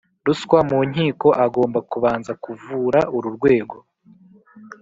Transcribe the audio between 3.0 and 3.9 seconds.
uru rwego.